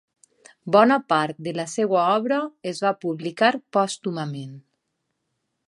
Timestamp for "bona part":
0.75-1.43